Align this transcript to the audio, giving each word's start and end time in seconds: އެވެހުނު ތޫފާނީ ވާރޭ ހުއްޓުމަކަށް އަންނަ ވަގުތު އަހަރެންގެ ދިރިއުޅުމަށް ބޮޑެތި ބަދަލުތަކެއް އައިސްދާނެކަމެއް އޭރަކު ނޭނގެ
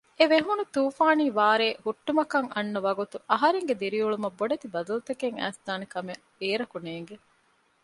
އެވެހުނު 0.19 0.63
ތޫފާނީ 0.75 1.25
ވާރޭ 1.39 1.67
ހުއްޓުމަކަށް 1.85 2.49
އަންނަ 2.53 2.79
ވަގުތު 2.85 3.17
އަހަރެންގެ 3.31 3.73
ދިރިއުޅުމަށް 3.81 4.37
ބޮޑެތި 4.39 4.67
ބަދަލުތަކެއް 4.73 5.37
އައިސްދާނެކަމެއް 5.39 6.23
އޭރަކު 6.41 6.77
ނޭނގެ 6.85 7.15